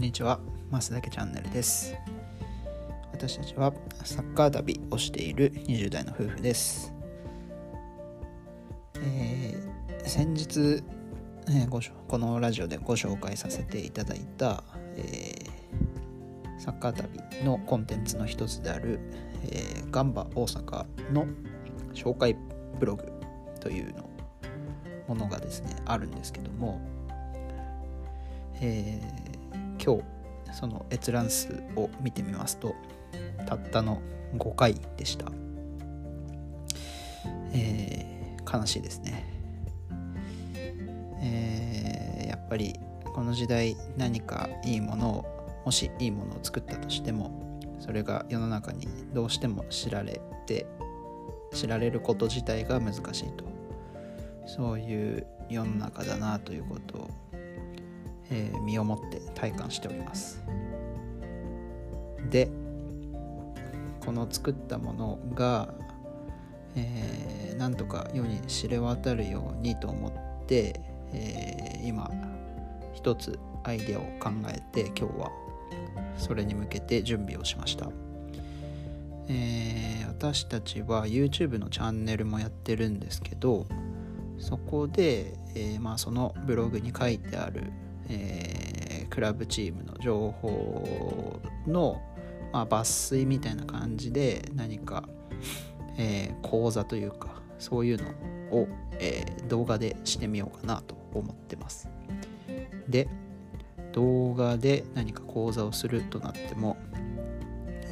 [0.00, 0.40] にちは。
[0.70, 1.94] マスダケチャンネルです。
[3.12, 3.70] 私たちは
[4.02, 6.94] サッカー旅をしている20代の夫婦です、
[8.94, 10.82] えー、先日、
[11.48, 14.64] えー、ごこのラジオでご紹介させていただいた、
[14.96, 19.00] えー、サッカー旅のコンテンツの一つである、
[19.52, 21.26] え、ガンバ大阪の
[21.92, 22.34] 紹介
[22.78, 23.04] ブログ
[23.60, 24.08] というの
[25.08, 26.80] ものがですねあるんですけども
[28.62, 29.29] えー、
[29.82, 30.02] 今日
[30.52, 32.74] その閲覧数を見てみますと
[33.46, 34.02] たったの
[34.36, 35.26] 5回でした、
[37.52, 39.24] えー、悲しいですね、
[41.22, 42.74] えー、やっぱり
[43.14, 50.66] この時代何かいいものをもしいいものを作ったとしてもそれが世の中にどうしても知られて
[51.52, 53.50] 知られること自体が難しいと。
[54.46, 57.10] そういう世の中だなということを
[58.30, 60.42] えー、身をもって体感しております。
[62.30, 62.48] で
[64.04, 65.74] この作ったものが、
[66.76, 70.80] えー、なんとか世に知れ渡るようにと思って、
[71.12, 72.10] えー、今
[72.94, 75.30] 一つアイデアを考えて今日は
[76.16, 77.90] それに向けて準備をしました、
[79.28, 83.66] えー、私たちは YouTube のチャンネルもやってるんですけど
[84.38, 87.70] そこで、えー、まあ、そのブログに書いてある
[88.10, 92.02] えー、クラブチームの情報の、
[92.52, 95.08] まあ、抜粋みたいな感じで何か、
[95.96, 98.08] えー、講座というかそういうの
[98.50, 101.88] を、えー、動画でしてみようかなと思ってます。
[102.88, 103.08] で
[103.92, 106.76] 動画で何か講座をするとなっても、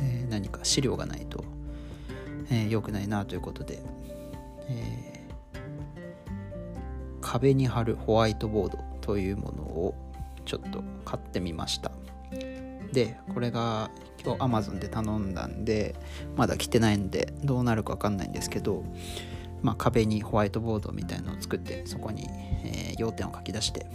[0.00, 1.44] え、何か資料がないと、
[2.50, 3.82] えー、良くないなということで、
[4.68, 5.26] え、
[7.20, 10.07] 壁に貼るホワイトボードというものを
[10.48, 11.92] ちょっと買ってみました。
[12.92, 13.90] でこれが
[14.24, 15.94] 今日 Amazon で頼んだんで
[16.36, 18.82] まだ来てないんでどうなるか分かんないんですけど、
[19.60, 22.26] まあ、壁にホワイトボードみたいのを作ってそこに、
[22.64, 23.86] えー、要点を書き出して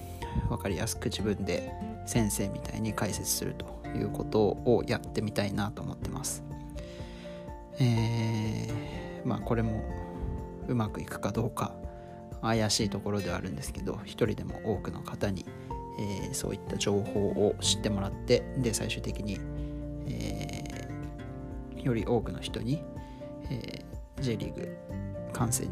[0.48, 1.72] 分かりやすく自分で
[2.06, 3.66] 先生みたいに解説すると
[3.98, 6.44] いうことをやってみたいなと思ってます。
[7.80, 9.84] えー、まあこれも
[10.68, 11.74] うまくいくかどうか
[12.44, 15.46] 怪しいところではあるんですけど一人でも多くの方に
[16.00, 19.40] えー、そういった情報を知ってもらってで最終的に、
[20.08, 22.82] えー、より多くの人に、
[23.50, 24.78] えー、J リーグ
[25.32, 25.70] 観戦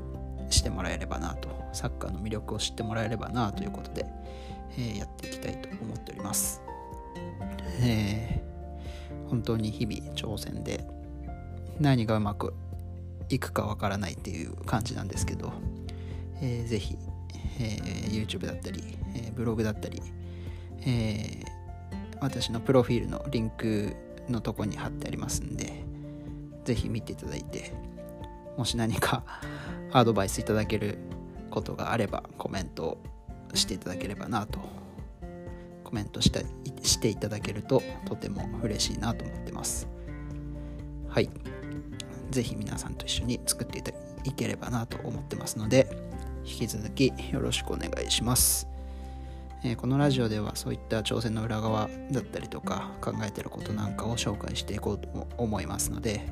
[0.49, 4.05] してもらえればなとサッカーの魅力を知ってもらえればなということで、
[4.77, 6.61] え、やっていきたいと思っております、
[7.81, 8.43] え、
[9.29, 10.85] 本当に日々挑戦で
[11.79, 12.53] 何がうまく
[13.29, 15.53] いくかわからないっていう感じなんですけど、
[16.41, 16.97] えー、ぜひ
[17.59, 18.81] えー、YouTube だったり、
[19.15, 20.01] えー、ブログだったり、
[20.81, 23.95] えー、私のプロフィールのリンク
[24.29, 25.83] のとこに貼ってありますんで、
[26.65, 27.73] ぜひ見ていただいて、
[28.57, 29.23] もし何か
[29.91, 30.97] アドバイスいただける
[31.49, 32.97] ことがあればコメント
[33.53, 34.59] していただければなと
[35.83, 36.39] コメントした
[36.83, 39.87] していただけるととても嬉しいなと思ってます。
[41.09, 41.29] はい。
[42.31, 43.83] 是非皆さんと一緒に作って
[44.23, 46.10] いければなと思ってますので
[46.45, 48.67] 引き続きよろしくお願いします。
[49.63, 56.25] えー、このラジオではそういった挑戦の裏側だったりとか考えてることなんかを紹介していこうと思いますので、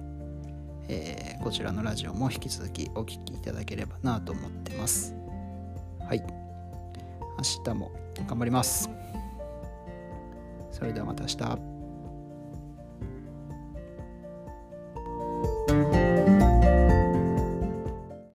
[0.88, 5.16] えー、こちらのラジオも引き続きお聴きいただければなと思ってます。
[6.08, 6.24] はい。
[7.38, 7.92] 明日も
[8.28, 8.90] 頑張ります。
[10.72, 11.79] それではまた明日。